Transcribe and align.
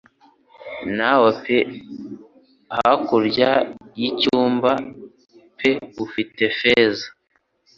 Nawe 0.97 1.29
pe 1.43 1.57
hakurya 2.75 3.51
y'icyambu 3.99 4.73
pe 5.57 5.71
ufite 6.05 6.43
feza 6.57 7.07